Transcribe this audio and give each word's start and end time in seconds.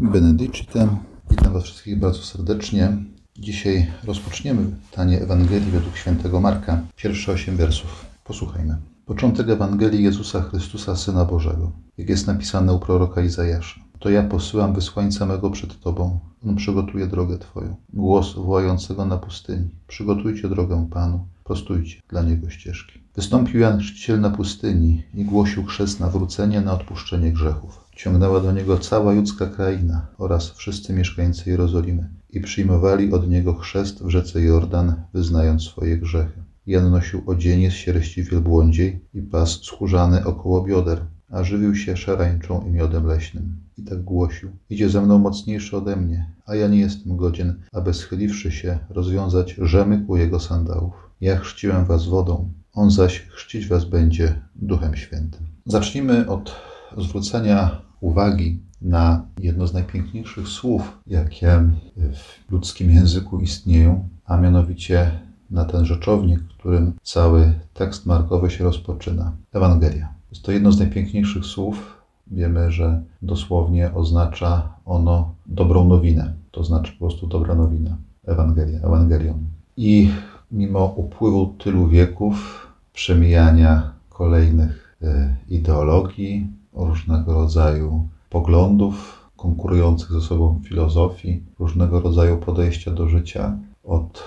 Benedicite. 0.00 0.88
Witam 1.30 1.52
Was 1.52 1.64
wszystkich 1.64 1.98
bardzo 1.98 2.22
serdecznie. 2.22 2.96
Dzisiaj 3.38 3.86
rozpoczniemy 4.04 4.76
czytanie 4.90 5.20
Ewangelii 5.20 5.70
według 5.70 5.96
świętego 5.96 6.40
Marka, 6.40 6.80
pierwsze 6.96 7.32
osiem 7.32 7.56
wersów. 7.56 8.06
Posłuchajmy. 8.24 8.76
Początek 9.06 9.48
Ewangelii 9.48 10.04
Jezusa 10.04 10.42
Chrystusa, 10.42 10.96
Syna 10.96 11.24
Bożego, 11.24 11.72
jak 11.98 12.08
jest 12.08 12.26
napisane 12.26 12.72
u 12.72 12.78
proroka 12.78 13.22
Izajasza. 13.22 13.80
To 13.98 14.10
ja 14.10 14.22
posyłam 14.22 14.74
wysłańca 14.74 15.26
mego 15.26 15.50
przed 15.50 15.80
Tobą. 15.80 16.18
On 16.48 16.56
przygotuje 16.56 17.06
drogę 17.06 17.38
Twoją. 17.38 17.76
Głos 17.92 18.34
wołającego 18.34 19.04
na 19.04 19.16
pustyni. 19.16 19.68
Przygotujcie 19.86 20.48
drogę 20.48 20.88
Panu, 20.90 21.26
prostujcie 21.44 22.00
dla 22.08 22.22
Niego 22.22 22.50
ścieżki. 22.50 23.00
Wystąpił 23.16 23.60
Jan 23.60 23.78
Chrzciciel 23.78 24.20
na 24.20 24.30
pustyni 24.30 25.02
i 25.14 25.24
głosił 25.24 25.64
chrzest 25.64 26.00
nawrócenie 26.00 26.60
na 26.60 26.72
odpuszczenie 26.72 27.32
grzechów. 27.32 27.89
Ciągnęła 28.02 28.40
do 28.40 28.52
niego 28.52 28.78
cała 28.78 29.14
judzka 29.14 29.46
kraina 29.46 30.06
oraz 30.18 30.50
wszyscy 30.50 30.92
mieszkańcy 30.92 31.50
Jerozolimy 31.50 32.08
i 32.30 32.40
przyjmowali 32.40 33.12
od 33.12 33.28
niego 33.28 33.54
chrzest 33.54 34.04
w 34.04 34.10
rzece 34.10 34.42
Jordan, 34.42 34.94
wyznając 35.14 35.62
swoje 35.62 35.98
grzechy. 35.98 36.42
Jan 36.66 36.90
nosił 36.90 37.22
odzienie 37.26 37.70
z 37.70 37.74
sierści 37.74 38.22
wielbłądziej 38.22 39.00
i 39.14 39.22
pas 39.22 39.60
skórzany 39.62 40.24
około 40.24 40.64
bioder, 40.64 41.00
a 41.30 41.44
żywił 41.44 41.74
się 41.74 41.96
szarańczą 41.96 42.66
i 42.66 42.70
miodem 42.70 43.06
leśnym. 43.06 43.56
I 43.78 43.82
tak 43.82 44.02
głosił: 44.02 44.50
Idzie 44.70 44.88
ze 44.88 45.00
mną 45.00 45.18
mocniejszy 45.18 45.76
ode 45.76 45.96
mnie, 45.96 46.30
a 46.46 46.54
ja 46.54 46.68
nie 46.68 46.80
jestem 46.80 47.16
godzien, 47.16 47.62
aby 47.72 47.94
schyliwszy 47.94 48.52
się, 48.52 48.78
rozwiązać 48.90 49.56
rzemyk 49.58 50.10
u 50.10 50.16
jego 50.16 50.40
sandałów. 50.40 50.92
Ja 51.20 51.38
chrzciłem 51.38 51.84
was 51.84 52.06
wodą, 52.06 52.52
on 52.72 52.90
zaś 52.90 53.20
chrzcić 53.20 53.66
was 53.66 53.84
będzie 53.84 54.40
Duchem 54.56 54.96
Świętym. 54.96 55.46
Zacznijmy 55.66 56.28
od 56.28 56.56
zwrócenia 56.98 57.89
uwagi 58.00 58.58
na 58.82 59.24
jedno 59.38 59.66
z 59.66 59.74
najpiękniejszych 59.74 60.48
słów, 60.48 60.98
jakie 61.06 61.62
w 61.96 62.52
ludzkim 62.52 62.90
języku 62.90 63.40
istnieją, 63.40 64.08
a 64.26 64.36
mianowicie 64.36 65.10
na 65.50 65.64
ten 65.64 65.84
rzeczownik, 65.84 66.40
którym 66.40 66.92
cały 67.02 67.52
tekst 67.74 68.06
markowy 68.06 68.50
się 68.50 68.64
rozpoczyna. 68.64 69.32
Ewangelia. 69.52 70.08
Jest 70.30 70.42
to 70.42 70.52
jedno 70.52 70.72
z 70.72 70.78
najpiękniejszych 70.78 71.44
słów. 71.44 72.00
Wiemy, 72.26 72.70
że 72.70 73.02
dosłownie 73.22 73.94
oznacza 73.94 74.68
ono 74.84 75.34
dobrą 75.46 75.88
nowinę. 75.88 76.32
To 76.50 76.64
znaczy 76.64 76.92
po 76.92 76.98
prostu 76.98 77.26
dobra 77.26 77.54
nowina. 77.54 77.96
Ewangelia, 78.26 78.78
Ewangelion. 78.78 79.38
I 79.76 80.10
mimo 80.52 80.84
upływu 80.84 81.54
tylu 81.58 81.88
wieków, 81.88 82.66
przemijania 82.92 83.92
kolejnych 84.08 84.96
e, 85.02 85.36
ideologii, 85.48 86.46
różnego 86.72 87.34
rodzaju 87.34 88.08
poglądów, 88.30 89.20
konkurujących 89.36 90.12
ze 90.12 90.20
sobą 90.20 90.60
filozofii, 90.64 91.42
różnego 91.58 92.00
rodzaju 92.00 92.36
podejścia 92.38 92.90
do 92.90 93.08
życia. 93.08 93.58
Od 93.84 94.24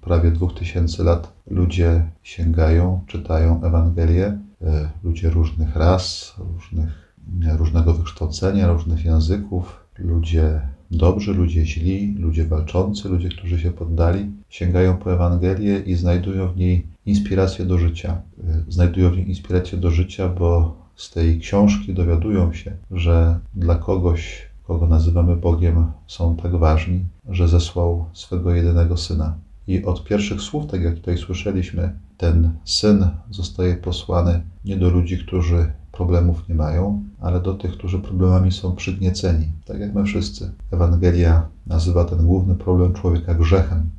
prawie 0.00 0.30
dwóch 0.30 0.54
tysięcy 0.54 1.04
lat 1.04 1.32
ludzie 1.46 2.10
sięgają, 2.22 3.00
czytają 3.06 3.62
Ewangelię, 3.62 4.38
e, 4.62 4.90
ludzie 5.04 5.30
różnych 5.30 5.76
ras, 5.76 6.34
różnych, 6.38 7.14
różnego 7.58 7.94
wykształcenia, 7.94 8.72
różnych 8.72 9.04
języków, 9.04 9.80
ludzie 9.98 10.60
dobrzy, 10.90 11.34
ludzie 11.34 11.66
źli, 11.66 12.14
ludzie 12.18 12.44
walczący, 12.44 13.08
ludzie, 13.08 13.28
którzy 13.28 13.60
się 13.60 13.70
poddali, 13.70 14.30
sięgają 14.48 14.96
po 14.96 15.12
Ewangelię 15.12 15.78
i 15.78 15.94
znajdują 15.94 16.48
w 16.48 16.56
niej 16.56 16.86
inspirację 17.06 17.64
do 17.64 17.78
życia. 17.78 18.22
E, 18.44 18.64
znajdują 18.68 19.10
w 19.10 19.16
niej 19.16 19.28
inspirację 19.28 19.78
do 19.78 19.90
życia, 19.90 20.28
bo 20.28 20.79
z 21.00 21.10
tej 21.10 21.38
książki 21.38 21.94
dowiadują 21.94 22.52
się, 22.52 22.76
że 22.90 23.38
dla 23.54 23.74
kogoś, 23.74 24.46
kogo 24.62 24.86
nazywamy 24.86 25.36
Bogiem, 25.36 25.86
są 26.06 26.36
tak 26.36 26.56
ważni, 26.56 27.04
że 27.28 27.48
zesłał 27.48 28.04
swego 28.12 28.54
jedynego 28.54 28.96
syna. 28.96 29.34
I 29.66 29.84
od 29.84 30.04
pierwszych 30.04 30.40
słów, 30.40 30.66
tak 30.66 30.82
jak 30.82 30.94
tutaj 30.94 31.18
słyszeliśmy, 31.18 31.92
ten 32.16 32.52
syn 32.64 33.08
zostaje 33.30 33.74
posłany 33.74 34.42
nie 34.64 34.76
do 34.76 34.90
ludzi, 34.90 35.18
którzy 35.18 35.72
problemów 35.92 36.48
nie 36.48 36.54
mają, 36.54 37.02
ale 37.20 37.40
do 37.40 37.54
tych, 37.54 37.72
którzy 37.72 37.98
problemami 37.98 38.52
są 38.52 38.76
przygnieceni, 38.76 39.52
tak 39.64 39.80
jak 39.80 39.94
my 39.94 40.04
wszyscy. 40.04 40.52
Ewangelia 40.70 41.48
nazywa 41.66 42.04
ten 42.04 42.26
główny 42.26 42.54
problem 42.54 42.92
człowieka 42.92 43.34
grzechem, 43.34 43.90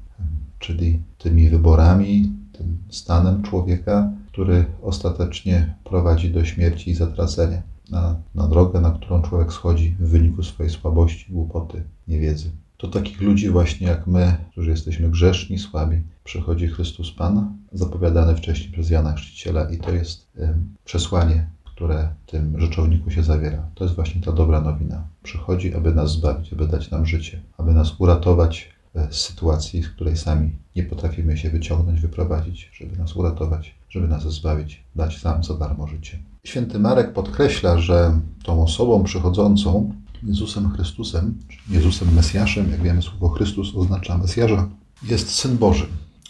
czyli 0.59 0.99
tymi 1.17 1.49
wyborami, 1.49 2.31
tym 2.51 2.77
stanem 2.89 3.43
człowieka, 3.43 4.11
który 4.31 4.65
ostatecznie 4.81 5.75
prowadzi 5.83 6.31
do 6.31 6.45
śmierci 6.45 6.91
i 6.91 6.95
zatracenia. 6.95 7.61
Na, 7.89 8.15
na 8.35 8.47
drogę, 8.47 8.81
na 8.81 8.91
którą 8.91 9.21
człowiek 9.21 9.53
schodzi 9.53 9.95
w 9.99 10.09
wyniku 10.09 10.43
swojej 10.43 10.71
słabości, 10.71 11.33
głupoty, 11.33 11.83
niewiedzy. 12.07 12.51
To 12.77 12.87
takich 12.87 13.21
ludzi 13.21 13.49
właśnie 13.49 13.87
jak 13.87 14.07
my, 14.07 14.37
którzy 14.51 14.69
jesteśmy 14.69 15.09
grzeszni, 15.09 15.59
słabi, 15.59 16.01
przychodzi 16.23 16.67
Chrystus 16.67 17.11
Pan, 17.11 17.57
zapowiadany 17.73 18.35
wcześniej 18.35 18.71
przez 18.71 18.89
Jana 18.89 19.13
Chrzciciela 19.13 19.69
i 19.69 19.77
to 19.77 19.91
jest 19.91 20.27
y, 20.37 20.53
przesłanie, 20.85 21.47
które 21.63 22.09
w 22.25 22.31
tym 22.31 22.59
rzeczowniku 22.59 23.11
się 23.11 23.23
zawiera. 23.23 23.65
To 23.75 23.83
jest 23.83 23.95
właśnie 23.95 24.21
ta 24.21 24.31
dobra 24.31 24.61
nowina. 24.61 25.07
Przychodzi, 25.23 25.75
aby 25.75 25.95
nas 25.95 26.11
zbawić, 26.11 26.53
aby 26.53 26.67
dać 26.67 26.91
nam 26.91 27.05
życie, 27.05 27.41
aby 27.57 27.73
nas 27.73 27.99
uratować 27.99 28.69
z 29.09 29.15
sytuacji, 29.15 29.83
z 29.83 29.89
której 29.89 30.17
sami 30.17 30.51
nie 30.75 30.83
potrafimy 30.83 31.37
się 31.37 31.49
wyciągnąć, 31.49 31.99
wyprowadzić, 31.99 32.71
żeby 32.73 32.97
nas 32.97 33.15
uratować, 33.15 33.75
żeby 33.89 34.07
nas 34.07 34.23
zbawić, 34.23 34.83
dać 34.95 35.17
sam 35.17 35.43
za 35.43 35.53
darmo 35.53 35.87
życie. 35.87 36.19
Święty 36.43 36.79
Marek 36.79 37.13
podkreśla, 37.13 37.77
że 37.77 38.19
tą 38.43 38.63
osobą 38.63 39.03
przychodzącą, 39.03 39.93
Jezusem 40.23 40.71
Chrystusem, 40.71 41.39
Jezusem 41.69 42.13
Mesjaszem, 42.13 42.71
jak 42.71 42.81
wiemy, 42.81 43.01
słowo 43.01 43.29
Chrystus 43.29 43.75
oznacza 43.75 44.17
Mesjarza, 44.17 44.69
jest 45.03 45.29
Syn 45.29 45.57
Boży, 45.57 45.87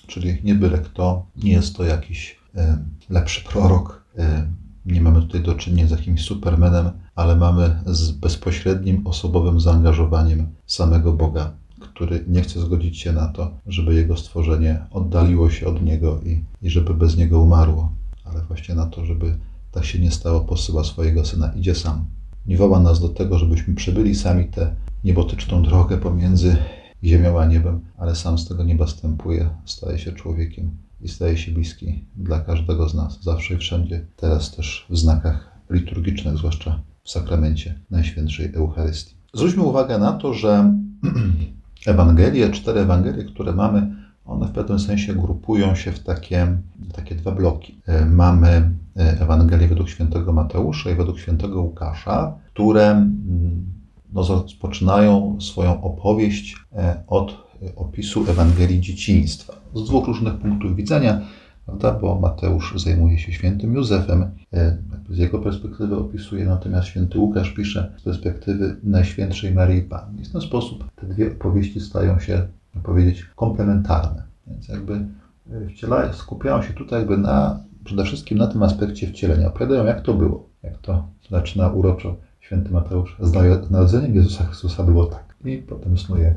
czyli 0.08 0.38
nie 0.44 0.56
byle 0.56 0.78
kto, 0.78 1.26
nie 1.36 1.52
jest 1.52 1.76
to 1.76 1.84
jakiś 1.84 2.40
e, 2.56 2.78
lepszy 3.10 3.44
prorok, 3.44 4.06
e, 4.18 4.48
nie 4.86 5.02
mamy 5.02 5.22
tutaj 5.22 5.42
do 5.42 5.56
czynienia 5.56 5.88
z 5.88 5.92
jakimś 5.92 6.22
supermenem, 6.22 6.92
ale 7.16 7.36
mamy 7.36 7.80
z 7.86 8.12
bezpośrednim 8.12 9.08
osobowym 9.08 9.60
zaangażowaniem 9.60 10.48
samego 10.68 11.14
Boga 11.14 11.52
który 11.82 12.24
nie 12.28 12.42
chce 12.42 12.60
zgodzić 12.60 13.00
się 13.00 13.14
na 13.14 13.28
to, 13.28 13.52
żeby 13.68 13.96
jego 13.96 14.18
stworzenie 14.18 14.80
oddaliło 14.92 15.50
się 15.50 15.68
od 15.68 15.84
niego 15.84 16.20
i, 16.26 16.44
i 16.62 16.70
żeby 16.70 16.94
bez 16.94 17.18
niego 17.18 17.40
umarło, 17.40 17.92
ale 18.26 18.42
właśnie 18.42 18.76
na 18.76 18.86
to, 18.86 19.06
żeby 19.06 19.38
tak 19.72 19.86
się 19.86 20.00
nie 20.00 20.12
stało, 20.12 20.42
posyła 20.42 20.84
swojego 20.84 21.26
syna, 21.26 21.54
idzie 21.56 21.76
sam. 21.76 22.06
Nie 22.46 22.58
woła 22.58 22.80
nas 22.80 23.00
do 23.00 23.10
tego, 23.10 23.40
żebyśmy 23.40 23.76
przebyli 23.76 24.16
sami 24.16 24.46
tę 24.46 24.76
niebotyczną 25.04 25.64
drogę 25.64 25.98
pomiędzy 25.98 26.58
ziemią 27.04 27.40
a 27.40 27.46
niebem, 27.46 27.82
ale 27.98 28.16
sam 28.16 28.38
z 28.38 28.48
tego 28.48 28.64
nieba 28.64 28.88
stępuje, 28.88 29.50
staje 29.66 30.00
się 30.00 30.12
człowiekiem 30.12 30.72
i 31.02 31.08
staje 31.08 31.38
się 31.38 31.52
bliski 31.52 32.06
dla 32.16 32.40
każdego 32.40 32.90
z 32.90 32.94
nas, 32.94 33.24
zawsze 33.24 33.54
i 33.54 33.58
wszędzie, 33.58 34.06
teraz 34.16 34.56
też 34.56 34.86
w 34.90 34.98
znakach 34.98 35.52
liturgicznych, 35.70 36.38
zwłaszcza 36.38 36.80
w 37.04 37.10
sakramencie 37.10 37.80
Najświętszej 37.92 38.54
Eucharystii. 38.54 39.16
Zwróćmy 39.34 39.64
uwagę 39.64 40.00
na 40.00 40.14
to, 40.14 40.34
że 40.34 40.74
Ewangelie, 41.86 42.50
cztery 42.50 42.80
Ewangelie, 42.80 43.24
które 43.24 43.54
mamy, 43.54 43.96
one 44.26 44.48
w 44.48 44.52
pewnym 44.52 44.80
sensie 44.80 45.16
grupują 45.16 45.76
się 45.76 45.92
w 45.92 46.00
takie, 46.00 46.58
takie 46.94 47.16
dwa 47.16 47.32
bloki. 47.32 47.82
E, 47.88 48.06
mamy 48.06 48.72
e, 48.98 49.22
Ewangelię 49.22 49.68
według 49.68 49.90
świętego 49.90 50.34
Mateusza 50.34 50.92
i 50.92 50.96
według 50.96 51.20
świętego 51.20 51.62
Łukasza, 51.62 52.34
które 52.54 52.92
mm, 52.92 53.66
no, 54.14 54.22
rozpoczynają 54.22 55.38
swoją 55.42 55.84
opowieść 55.84 56.56
e, 56.74 57.04
od 57.08 57.52
opisu 57.76 58.26
Ewangelii 58.30 58.82
dzieciństwa. 58.82 59.54
Z 59.76 59.84
dwóch 59.84 60.08
różnych 60.08 60.34
punktów 60.38 60.76
widzenia 60.76 61.22
prawda? 61.66 61.92
bo 61.92 62.20
Mateusz 62.20 62.74
zajmuje 62.78 63.18
się 63.20 63.32
świętym 63.32 63.74
Józefem, 63.74 64.32
e, 64.54 64.78
z 65.10 65.18
jego 65.18 65.40
perspektywy 65.40 65.96
opisuje, 65.98 66.46
natomiast 66.46 66.88
święty 66.88 67.20
Łukasz 67.20 67.50
pisze 67.52 67.94
z 67.98 68.04
perspektywy 68.04 68.76
Najświętszej 68.84 69.54
Maryi 69.54 69.82
Panny. 69.82 70.22
I 70.22 70.26
w 70.26 70.32
ten 70.32 70.42
sposób 70.42 70.92
te 70.96 71.08
dwie 71.08 71.32
opowieści 71.32 71.80
stają 71.80 72.20
się, 72.20 72.48
powiedzieć, 72.84 73.26
komplementarne. 73.36 74.24
Więc 74.48 74.68
jakby 74.68 74.94
e, 74.94 75.70
wciela, 75.70 76.14
skupiają 76.14 76.62
się 76.62 76.74
tutaj 76.74 77.00
jakby 77.00 77.18
na, 77.18 77.60
przede 77.84 78.04
wszystkim 78.04 78.38
na 78.38 78.48
tym 78.48 78.64
aspekcie 78.64 79.08
wcielenia. 79.08 79.48
Opowiadają, 79.48 79.86
jak 79.86 80.02
to 80.02 80.14
było, 80.14 80.50
jak 80.64 80.78
to 80.78 81.08
zaczyna 81.30 81.70
uroczo 81.70 82.16
święty 82.40 82.72
Mateusz. 82.72 83.18
Z 83.20 83.72
narodzeniem 83.72 84.16
Jezusa 84.16 84.44
Chrystusa 84.44 84.84
było 84.84 85.06
tak. 85.06 85.36
I 85.46 85.58
potem 85.58 85.98
snuje, 85.98 86.36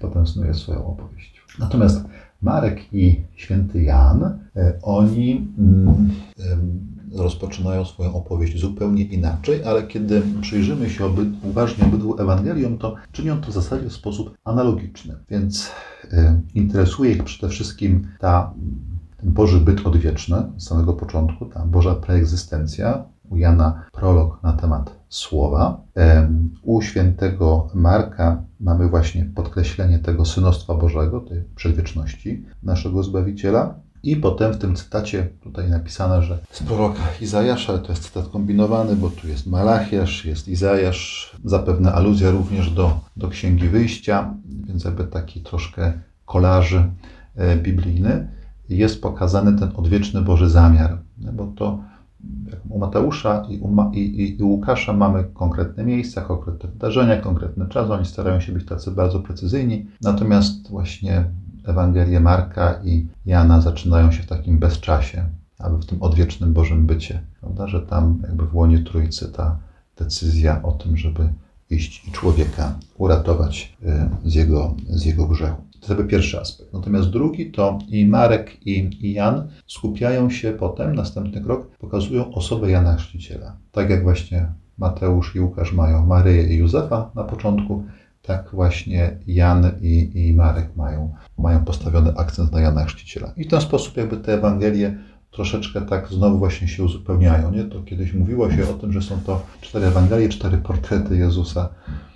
potem 0.00 0.26
snuje 0.26 0.54
swoją 0.54 0.86
opowieść. 0.86 1.42
Natomiast 1.58 2.04
Marek 2.42 2.94
i 2.94 3.20
święty 3.36 3.82
Jan, 3.82 4.38
e, 4.56 4.78
oni 4.82 5.48
mm, 5.58 6.10
rozpoczynają 7.12 7.84
swoją 7.84 8.14
opowieść 8.14 8.60
zupełnie 8.60 9.04
inaczej, 9.04 9.64
ale 9.64 9.82
kiedy 9.82 10.22
przyjrzymy 10.40 10.90
się 10.90 11.04
oby, 11.04 11.26
uważnie 11.42 11.84
obydwu 11.84 12.20
Ewangeliom, 12.20 12.78
to 12.78 12.94
czynią 13.12 13.40
to 13.40 13.50
w 13.50 13.54
zasadzie 13.54 13.88
w 13.88 13.92
sposób 13.92 14.38
analogiczny. 14.44 15.16
Więc 15.30 15.70
e, 16.12 16.40
interesuje 16.54 17.12
ich 17.12 17.24
przede 17.24 17.52
wszystkim 17.52 18.08
ta, 18.18 18.54
ten 19.20 19.32
Boży 19.32 19.60
byt 19.60 19.86
odwieczny 19.86 20.36
z 20.56 20.68
samego 20.68 20.92
początku, 20.92 21.46
ta 21.46 21.66
Boża 21.66 21.94
preegzystencja, 21.94 23.04
u 23.30 23.36
Jana 23.36 23.82
prolog 23.92 24.42
na 24.42 24.52
temat 24.52 24.98
słowa. 25.08 25.80
U 26.62 26.82
świętego 26.82 27.68
Marka 27.74 28.42
mamy 28.60 28.88
właśnie 28.88 29.24
podkreślenie 29.24 29.98
tego 29.98 30.24
synostwa 30.24 30.74
Bożego, 30.74 31.20
tej 31.20 31.42
przedwieczności 31.56 32.44
naszego 32.62 33.02
Zbawiciela. 33.02 33.74
I 34.02 34.16
potem 34.16 34.52
w 34.52 34.58
tym 34.58 34.76
cytacie 34.76 35.28
tutaj 35.40 35.70
napisane, 35.70 36.22
że 36.22 36.38
z 36.50 36.62
proroka 36.62 37.02
Izajasza, 37.20 37.78
to 37.78 37.92
jest 37.92 38.02
cytat 38.02 38.28
kombinowany, 38.28 38.96
bo 38.96 39.10
tu 39.10 39.28
jest 39.28 39.46
Malachiasz, 39.46 40.24
jest 40.24 40.48
Izajasz, 40.48 41.36
zapewne 41.44 41.92
aluzja 41.92 42.30
również 42.30 42.70
do, 42.70 43.00
do 43.16 43.28
Księgi 43.28 43.68
Wyjścia, 43.68 44.34
więc 44.66 44.84
jakby 44.84 45.04
taki 45.04 45.40
troszkę 45.40 45.92
kolaży 46.24 46.90
e, 47.36 47.56
biblijny. 47.56 48.28
Jest 48.68 49.02
pokazany 49.02 49.58
ten 49.58 49.70
odwieczny 49.76 50.22
Boży 50.22 50.50
zamiar, 50.50 50.98
bo 51.16 51.46
to 51.46 51.78
u 52.68 52.78
Mateusza 52.78 53.46
i 53.48 53.58
u, 53.58 53.90
i, 53.92 53.98
i, 53.98 54.40
i 54.40 54.42
Łukasza 54.42 54.92
mamy 54.92 55.24
konkretne 55.34 55.84
miejsca, 55.84 56.20
konkretne 56.20 56.68
wydarzenia, 56.68 57.16
konkretny 57.16 57.68
czas, 57.68 57.90
oni 57.90 58.04
starają 58.04 58.40
się 58.40 58.52
być 58.52 58.66
tacy 58.66 58.90
bardzo 58.90 59.20
precyzyjni, 59.20 59.86
natomiast 60.02 60.70
właśnie 60.70 61.24
Ewangelie 61.64 62.20
Marka 62.20 62.80
i 62.84 63.06
Jana 63.26 63.60
zaczynają 63.60 64.12
się 64.12 64.22
w 64.22 64.26
takim 64.26 64.58
bezczasie, 64.58 65.24
aby 65.58 65.78
w 65.78 65.86
tym 65.86 66.02
odwiecznym 66.02 66.52
Bożym 66.52 66.86
bycie, 66.86 67.22
prawda? 67.40 67.66
że 67.66 67.80
tam 67.80 68.18
jakby 68.22 68.46
w 68.46 68.56
łonie 68.56 68.78
Trójcy 68.78 69.32
ta 69.32 69.58
decyzja 69.96 70.62
o 70.62 70.72
tym, 70.72 70.96
żeby 70.96 71.28
iść 71.70 72.08
i 72.08 72.10
człowieka 72.10 72.78
uratować 72.96 73.76
y, 74.24 74.30
z 74.30 74.34
jego, 74.34 74.74
z 74.88 75.04
jego 75.04 75.26
grzechu. 75.26 75.62
To 75.80 75.92
jakby 75.92 76.08
pierwszy 76.08 76.40
aspekt. 76.40 76.72
Natomiast 76.72 77.10
drugi 77.10 77.50
to 77.50 77.78
i 77.88 78.06
Marek 78.06 78.66
i, 78.66 78.90
i 79.00 79.12
Jan 79.12 79.48
skupiają 79.66 80.30
się 80.30 80.52
potem, 80.52 80.94
następny 80.94 81.40
krok, 81.40 81.68
pokazują 81.78 82.34
osobę 82.34 82.70
Jana 82.70 82.96
Chrzciciela. 82.96 83.56
Tak 83.72 83.90
jak 83.90 84.02
właśnie 84.02 84.46
Mateusz 84.78 85.36
i 85.36 85.40
Łukasz 85.40 85.72
mają 85.72 86.06
Maryję 86.06 86.54
i 86.54 86.56
Józefa 86.56 87.10
na 87.14 87.24
początku, 87.24 87.84
tak 88.22 88.50
właśnie 88.52 89.18
Jan 89.26 89.70
i, 89.80 90.10
i 90.14 90.32
Marek 90.32 90.76
mają, 90.76 91.14
mają 91.38 91.64
postawiony 91.64 92.16
akcent 92.16 92.52
na 92.52 92.60
Jana 92.60 92.84
Chrzciciela. 92.84 93.32
I 93.36 93.44
w 93.44 93.48
ten 93.48 93.60
sposób 93.60 93.96
jakby 93.96 94.16
te 94.16 94.34
Ewangelie 94.34 94.98
troszeczkę 95.30 95.80
tak 95.80 96.08
znowu 96.08 96.38
właśnie 96.38 96.68
się 96.68 96.84
uzupełniają. 96.84 97.50
Nie? 97.50 97.64
To 97.64 97.82
kiedyś 97.82 98.14
mówiło 98.14 98.50
się 98.50 98.70
o 98.70 98.72
tym, 98.72 98.92
że 98.92 99.02
są 99.02 99.20
to 99.26 99.42
cztery 99.60 99.86
Ewangelie, 99.86 100.28
cztery 100.28 100.58
portrety 100.58 101.16
Jezusa. 101.16 101.68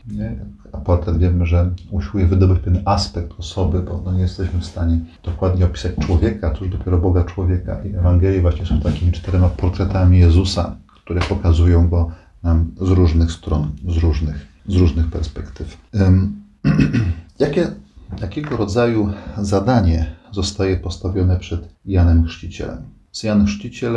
Nie? 0.08 0.36
A 0.72 0.78
portret 0.78 1.18
wiemy, 1.18 1.46
że 1.46 1.70
usiłuje 1.90 2.26
wydobyć 2.26 2.58
pewien 2.58 2.82
aspekt 2.84 3.32
osoby, 3.38 3.80
bo 3.80 4.02
no 4.04 4.12
nie 4.12 4.20
jesteśmy 4.20 4.60
w 4.60 4.64
stanie 4.64 5.00
dokładnie 5.22 5.64
opisać 5.64 5.92
człowieka, 6.06 6.54
już 6.60 6.70
dopiero 6.70 6.98
Boga 6.98 7.24
człowieka. 7.24 7.84
I 7.84 7.94
Ewangelie 7.94 8.40
właśnie 8.40 8.66
są 8.66 8.80
takimi 8.80 9.12
czterema 9.12 9.48
portretami 9.48 10.18
Jezusa, 10.18 10.76
które 10.86 11.20
pokazują 11.20 11.88
go 11.88 12.10
nam 12.42 12.70
z 12.80 12.88
różnych 12.88 13.32
stron, 13.32 13.72
z 13.88 13.96
różnych 13.96 14.52
z 14.66 14.76
różnych 14.76 15.10
perspektyw. 15.10 15.76
Jakie, 17.38 17.66
jakiego 18.20 18.56
rodzaju 18.56 19.12
zadanie 19.38 20.16
zostaje 20.30 20.76
postawione 20.76 21.38
przed 21.38 21.68
Janem 21.84 22.24
Chrzcicielem? 22.24 22.82
Jan 23.24 23.46
Chrzciciel 23.46 23.94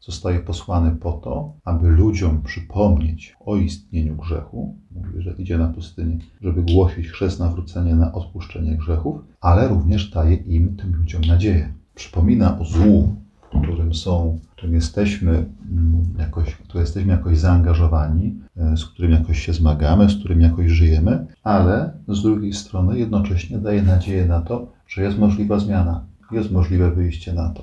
zostaje 0.00 0.40
posłany 0.40 0.90
po 0.90 1.12
to, 1.12 1.52
aby 1.64 1.88
ludziom 1.88 2.42
przypomnieć 2.42 3.36
o 3.40 3.56
istnieniu 3.56 4.16
grzechu. 4.16 4.76
Mówi, 4.90 5.22
że 5.22 5.34
idzie 5.38 5.58
na 5.58 5.68
pustynię, 5.68 6.18
żeby 6.40 6.62
głosić 6.62 7.08
chrzest 7.08 7.40
nawrócenia 7.40 7.96
na 7.96 8.12
odpuszczenie 8.12 8.76
grzechów, 8.76 9.20
ale 9.40 9.68
również 9.68 10.10
daje 10.10 10.34
im, 10.34 10.76
tym 10.76 10.96
ludziom, 10.96 11.22
nadzieję. 11.22 11.72
Przypomina 11.94 12.58
o 12.58 12.64
złu, 12.64 13.16
którym 13.48 13.94
są, 13.94 14.38
którym 14.56 14.74
jesteśmy 14.74 15.30
mm, 15.30 16.04
jakoś, 16.18 16.54
które 16.54 16.80
jesteśmy 16.80 17.12
jakoś 17.12 17.38
zaangażowani, 17.38 18.34
e, 18.56 18.76
z 18.76 18.84
którym 18.84 19.12
jakoś 19.12 19.46
się 19.46 19.52
zmagamy, 19.52 20.10
z 20.10 20.18
którym 20.18 20.40
jakoś 20.40 20.70
żyjemy, 20.70 21.26
ale 21.42 21.92
z 22.08 22.22
drugiej 22.22 22.52
strony 22.52 22.98
jednocześnie 22.98 23.58
daje 23.58 23.82
nadzieję 23.82 24.26
na 24.26 24.40
to, 24.40 24.72
że 24.88 25.02
jest 25.02 25.18
możliwa 25.18 25.58
zmiana, 25.58 26.04
jest 26.32 26.50
możliwe 26.50 26.90
wyjście 26.90 27.32
na 27.32 27.48
to. 27.48 27.62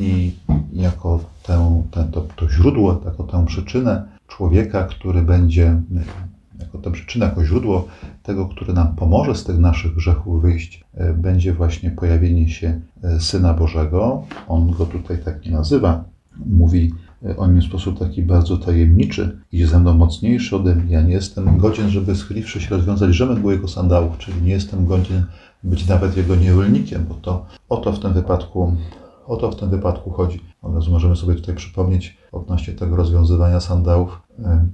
I 0.00 0.32
jako 0.72 1.20
tę, 1.42 1.82
tę, 1.90 2.08
to, 2.12 2.20
to 2.36 2.50
źródło, 2.50 3.00
jako 3.04 3.24
tę 3.24 3.46
przyczynę 3.46 4.04
człowieka, 4.28 4.84
który 4.84 5.22
będzie 5.22 5.80
jako 6.58 6.78
tę 6.78 6.90
przyczynę, 6.92 7.26
jako 7.26 7.44
źródło 7.44 7.88
tego, 8.22 8.48
który 8.48 8.72
nam 8.72 8.96
pomoże 8.96 9.34
z 9.34 9.44
tych 9.44 9.58
naszych 9.58 9.94
grzechów 9.94 10.42
wyjść, 10.42 10.84
e, 10.94 11.14
będzie 11.14 11.54
właśnie 11.54 11.90
pojawienie 11.90 12.48
się 12.48 12.80
e, 13.02 13.20
Syna 13.20 13.54
Bożego. 13.54 14.22
On 14.48 14.70
go 14.70 14.86
tutaj 14.86 15.18
tak 15.24 15.44
nie 15.44 15.50
nazywa. 15.50 16.04
Mówi 16.46 16.92
e, 17.24 17.36
o 17.36 17.46
nim 17.46 17.60
w 17.60 17.64
sposób 17.64 17.98
taki 17.98 18.22
bardzo 18.22 18.56
tajemniczy. 18.56 19.38
Idzie 19.52 19.66
ze 19.66 19.80
mną 19.80 19.94
mocniejszy 19.94 20.56
ode 20.56 20.74
mnie. 20.74 20.94
Ja 20.94 21.02
nie 21.02 21.12
jestem 21.12 21.58
godzien, 21.58 21.90
żeby 21.90 22.16
schyliwszy 22.16 22.60
się 22.60 22.70
rozwiązać 22.70 23.14
rzemek 23.14 23.44
u 23.44 23.50
jego 23.50 23.68
sandałów, 23.68 24.18
czyli 24.18 24.42
nie 24.42 24.52
jestem 24.52 24.86
godzien 24.86 25.24
być 25.64 25.88
nawet 25.88 26.16
jego 26.16 26.36
niewolnikiem, 26.36 27.06
bo 27.08 27.14
to 27.14 27.46
o 27.68 27.76
to 27.76 27.92
w 27.92 27.98
tym 27.98 28.12
wypadku 28.12 28.72
o 29.28 29.36
to 29.36 29.50
w 29.50 29.56
tym 29.56 29.70
wypadku 29.70 30.10
chodzi. 30.10 30.40
Od 30.62 30.74
razu 30.74 30.90
możemy 30.90 31.16
sobie 31.16 31.34
tutaj 31.34 31.54
przypomnieć 31.54 32.18
odnośnie 32.32 32.74
tego 32.74 32.96
rozwiązywania 32.96 33.60
sandałów, 33.60 34.22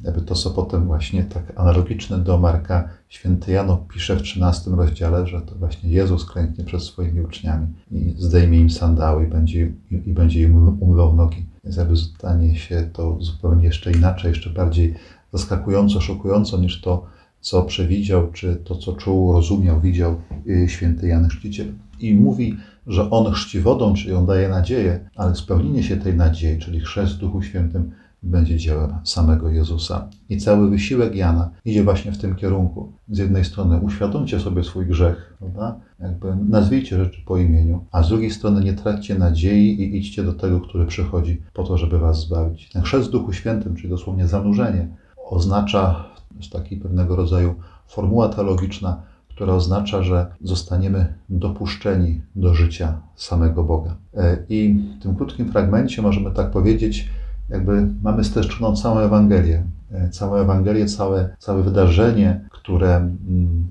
jakby 0.05 0.21
to, 0.21 0.35
co 0.35 0.51
potem 0.51 0.87
właśnie 0.87 1.25
tak 1.25 1.53
analogiczne 1.57 2.19
do 2.19 2.39
Marka 2.39 2.89
święty 3.09 3.53
Jano 3.53 3.77
pisze 3.77 4.17
w 4.17 4.23
13 4.23 4.71
rozdziale, 4.71 5.27
że 5.27 5.41
to 5.41 5.55
właśnie 5.55 5.91
Jezus 5.91 6.25
klęknie 6.25 6.65
przed 6.65 6.83
swoimi 6.83 7.21
uczniami 7.21 7.67
i 7.91 8.15
zdejmie 8.19 8.61
im 8.61 8.71
sandały 8.71 9.25
i 9.25 9.27
będzie, 9.27 9.73
i, 9.91 9.95
i 10.07 10.13
będzie 10.13 10.43
im 10.43 10.83
umywał 10.83 11.15
nogi. 11.15 11.47
Więc 11.65 11.77
jakby 11.77 11.97
stanie 11.97 12.57
się 12.57 12.89
to 12.93 13.17
zupełnie 13.21 13.65
jeszcze 13.65 13.93
inaczej, 13.93 14.29
jeszcze 14.29 14.51
bardziej 14.51 14.95
zaskakująco, 15.33 16.01
szokująco 16.01 16.59
niż 16.59 16.81
to, 16.81 17.07
co 17.45 17.63
przewidział, 17.63 18.33
czy 18.33 18.57
to, 18.57 18.77
co 18.77 18.93
czuł, 18.93 19.33
rozumiał, 19.33 19.81
widział 19.81 20.17
y, 20.47 20.69
święty 20.69 21.09
Jan 21.09 21.29
Chrzciciel. 21.29 21.67
I 22.01 22.15
mówi, 22.15 22.57
że 22.87 23.11
on 23.11 23.33
chrzci 23.33 23.61
wodą, 23.61 23.95
czyli 23.95 24.15
on 24.15 24.27
daje 24.27 24.49
nadzieję, 24.49 25.11
ale 25.17 25.35
spełnienie 25.35 25.83
się 25.83 25.97
tej 25.97 26.15
nadziei, 26.15 26.59
czyli 26.59 26.81
chrzest 26.81 27.15
w 27.15 27.19
Duchu 27.19 27.43
Świętym, 27.43 27.91
będzie 28.23 28.57
dziełem 28.57 28.93
samego 29.05 29.51
Jezusa. 29.51 30.09
I 30.29 30.39
cały 30.39 30.71
wysiłek 30.71 31.15
Jana 31.15 31.51
idzie 31.65 31.85
właśnie 31.85 32.13
w 32.13 32.19
tym 32.19 32.35
kierunku. 32.35 32.93
Z 33.11 33.19
jednej 33.19 33.45
strony 33.45 33.81
uświadomcie 33.81 34.41
sobie 34.41 34.65
swój 34.65 34.87
grzech, 34.87 35.37
prawda? 35.39 35.81
Jakby 36.01 36.37
nazwijcie 36.49 36.97
rzeczy 36.97 37.21
po 37.27 37.39
imieniu, 37.39 37.85
a 37.93 38.03
z 38.03 38.09
drugiej 38.09 38.31
strony 38.31 38.65
nie 38.65 38.73
traćcie 38.73 39.15
nadziei 39.15 39.83
i 39.83 39.97
idźcie 39.97 40.23
do 40.23 40.33
tego, 40.33 40.61
który 40.61 40.87
przychodzi 40.87 41.43
po 41.55 41.65
to, 41.65 41.79
żeby 41.79 41.99
was 41.99 42.21
zbawić. 42.21 42.69
Ten 42.69 42.83
chrzest 42.83 43.09
w 43.09 43.13
Duchu 43.13 43.33
Świętym, 43.33 43.77
czyli 43.77 43.89
dosłownie 43.89 44.29
zanurzenie, 44.29 44.89
oznacza, 45.31 46.14
to 46.35 46.39
jest 46.41 46.53
taki 46.53 46.77
pewnego 46.77 47.17
rodzaju 47.17 47.55
formuła 47.87 48.29
teologiczna, 48.29 49.03
która 49.29 49.55
oznacza, 49.55 50.03
że 50.03 50.27
zostaniemy 50.43 51.15
dopuszczeni 51.29 52.23
do 52.37 52.55
życia 52.55 53.01
samego 53.17 53.65
Boga. 53.65 53.97
E, 54.15 54.37
I 54.49 54.75
w 54.99 55.03
tym 55.03 55.17
krótkim 55.17 55.53
fragmencie 55.53 56.03
możemy 56.03 56.31
tak 56.31 56.51
powiedzieć, 56.51 57.11
jakby 57.49 57.89
mamy 58.03 58.25
streszczoną 58.25 58.77
całą 58.77 58.99
Ewangelię. 58.99 59.63
E, 59.93 60.11
całą 60.11 60.35
Ewangelię, 60.35 60.87
całe, 60.87 61.37
całe 61.39 61.63
wydarzenie, 61.63 62.49
które, 62.51 63.09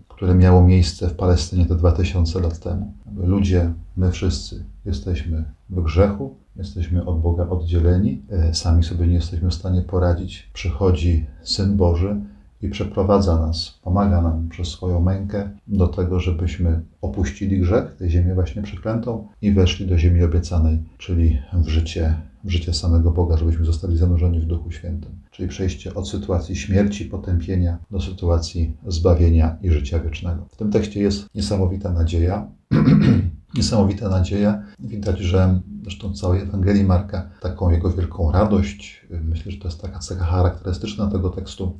które 0.08 0.36
miało 0.36 0.64
miejsce 0.64 1.10
w 1.10 1.14
Palestynie 1.14 1.66
te 1.66 1.76
2000 1.76 2.40
lat 2.40 2.60
temu. 2.60 2.94
Ludzie, 3.16 3.74
my 3.98 4.12
wszyscy 4.12 4.66
jesteśmy 4.86 5.44
w 5.70 5.82
grzechu, 5.82 6.36
jesteśmy 6.56 7.06
od 7.06 7.22
Boga 7.22 7.50
oddzieleni, 7.50 8.22
e, 8.30 8.54
sami 8.54 8.84
sobie 8.84 9.08
nie 9.08 9.14
jesteśmy 9.14 9.50
w 9.50 9.54
stanie 9.54 9.82
poradzić. 9.82 10.50
Przychodzi 10.54 11.26
Syn 11.44 11.78
Boży, 11.78 12.22
i 12.64 12.70
przeprowadza 12.70 13.40
nas, 13.40 13.80
pomaga 13.82 14.22
nam 14.22 14.50
przez 14.50 14.68
swoją 14.68 15.02
mękę 15.02 15.50
do 15.68 15.88
tego, 15.88 16.20
żebyśmy 16.20 16.82
opuścili 17.02 17.60
grzech, 17.60 17.96
tę 17.96 18.10
ziemię 18.10 18.34
właśnie 18.34 18.62
przeklętą 18.62 19.28
i 19.42 19.52
weszli 19.52 19.88
do 19.88 19.98
ziemi 19.98 20.24
obiecanej, 20.24 20.80
czyli 20.98 21.40
w 21.54 21.68
życie, 21.68 22.16
w 22.44 22.50
życie 22.50 22.74
samego 22.74 23.12
Boga, 23.12 23.38
żebyśmy 23.38 23.66
zostali 23.66 23.98
zanurzeni 23.98 24.40
w 24.40 24.46
Duchu 24.46 24.72
Świętym. 24.72 25.12
Czyli 25.32 25.50
przejście 25.50 25.94
od 25.94 26.10
sytuacji 26.10 26.56
śmierci, 26.56 27.06
potępienia 27.06 27.78
do 27.92 28.02
sytuacji 28.02 28.78
zbawienia 28.88 29.58
i 29.62 29.72
życia 29.72 30.00
wiecznego. 30.00 30.46
W 30.52 30.56
tym 30.56 30.72
tekście 30.72 31.02
jest 31.02 31.36
niesamowita 31.36 31.94
nadzieja. 31.94 32.48
niesamowita 33.58 34.10
nadzieja. 34.10 34.64
Widać, 34.80 35.20
że 35.20 35.60
zresztą 35.84 36.14
całej 36.14 36.42
Ewangelii 36.42 36.84
Marka, 36.84 37.30
taką 37.42 37.70
jego 37.70 37.90
wielką 37.90 38.32
radość, 38.32 39.08
myślę, 39.10 39.52
że 39.52 39.58
to 39.58 39.68
jest 39.68 39.82
taka 39.82 40.00
cecha 40.00 40.26
charakterystyczna 40.26 41.08
tego 41.08 41.30
tekstu, 41.30 41.78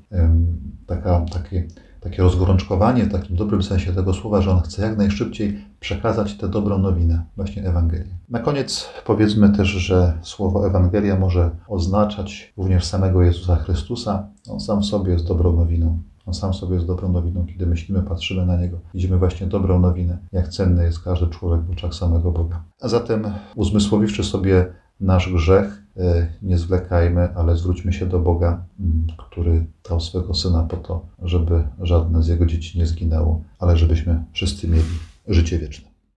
taka, 0.88 1.26
takie, 1.34 1.68
takie 2.00 2.24
rozgorączkowanie 2.24 3.04
w 3.04 3.12
takim 3.12 3.36
dobrym 3.36 3.64
sensie 3.64 3.94
tego 3.94 4.14
słowa, 4.14 4.42
że 4.42 4.52
on 4.52 4.62
chce 4.62 4.82
jak 4.82 4.98
najszybciej 4.98 5.66
przekazać 5.80 6.38
tę 6.38 6.50
dobrą 6.50 6.78
nowinę, 6.78 7.24
właśnie 7.36 7.64
Ewangelię. 7.64 8.18
Na 8.30 8.40
koniec 8.40 8.90
powiedzmy 9.06 9.50
też, 9.50 9.68
że 9.68 10.18
słowo 10.22 10.68
Ewangelia 10.68 11.20
może 11.20 11.52
oznaczać 11.68 12.54
również 12.58 12.86
samego 12.86 13.22
Jezusa 13.22 13.56
Chrystusa. 13.56 14.28
On 14.50 14.60
sam 14.60 14.82
w 14.82 14.86
sobie 14.86 15.12
jest 15.14 15.28
dobrą 15.28 15.54
nowiną. 15.56 16.00
On 16.26 16.34
sam 16.34 16.54
sobie 16.54 16.76
jest 16.76 16.88
dobrą 16.88 17.12
nowiną, 17.12 17.46
kiedy 17.46 17.66
myślimy, 17.66 18.02
patrzymy 18.02 18.46
na 18.46 18.58
Niego. 18.58 18.78
Widzimy 18.94 19.18
właśnie 19.18 19.48
dobrą 19.48 19.80
nowinę, 19.80 20.18
jak 20.32 20.48
cenny 20.48 20.84
jest 20.84 21.04
każdy 21.04 21.28
człowiek 21.28 21.66
w 21.66 21.72
oczach 21.72 21.94
samego 21.94 22.32
Boga. 22.32 22.64
A 22.82 22.88
zatem 22.88 23.24
uzmysłowiwszy 23.56 24.24
sobie 24.24 24.74
nasz 25.00 25.34
grzech, 25.34 25.84
e, 25.98 26.28
nie 26.42 26.58
zwlekajmy, 26.58 27.36
ale 27.36 27.56
zwróćmy 27.56 27.94
się 27.94 28.06
do 28.06 28.20
Boga, 28.20 28.66
mm, 28.80 29.08
który 29.18 29.66
dał 29.90 30.00
swego 30.00 30.34
Syna 30.34 30.64
po 30.64 30.78
to, 30.78 31.06
żeby 31.22 31.64
żadne 31.82 32.24
z 32.24 32.28
Jego 32.28 32.46
dzieci 32.46 32.80
nie 32.80 32.86
zginęło, 32.86 33.42
ale 33.60 33.78
żebyśmy 33.78 34.24
wszyscy 34.32 34.68
mieli 34.68 34.84
życie 35.28 35.60
wieczne. 35.60 35.93